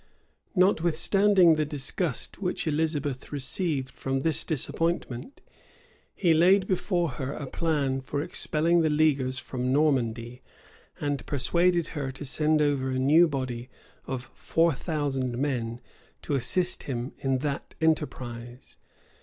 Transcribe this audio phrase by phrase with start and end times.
[0.55, 5.41] []Notwithstanding the disgust which Elizabeth received from this disappointment,
[6.15, 10.41] he laid before her a plan for expelling the leaguers from Normandy,
[10.99, 13.69] and persuaded her to send over a new body
[14.07, 15.79] of four thousand men,
[16.23, 18.77] to assist him in that enterprise.